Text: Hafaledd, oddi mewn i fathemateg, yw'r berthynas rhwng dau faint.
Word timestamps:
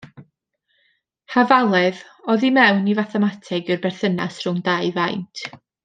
Hafaledd, 1.35 1.99
oddi 2.35 2.51
mewn 2.57 2.91
i 2.93 2.97
fathemateg, 3.03 3.71
yw'r 3.73 3.85
berthynas 3.87 4.41
rhwng 4.45 4.61
dau 4.71 4.95
faint. 5.01 5.47